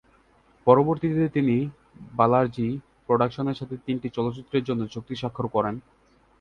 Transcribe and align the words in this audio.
পরবর্তীতে 0.67 1.23
তিনি 1.29 1.55
বালাজি 2.13 2.69
প্রোডাকশনের 3.07 3.59
সাথে 3.59 3.75
তিনটি 3.85 4.07
চলচ্চিত্রের 4.09 4.63
জন্য 4.63 4.81
চুক্তি 4.87 5.15
স্বাক্ষর 5.15 5.47
করেন। 5.47 5.75